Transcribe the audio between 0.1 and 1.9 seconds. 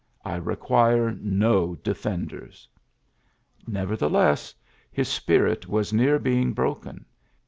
I require no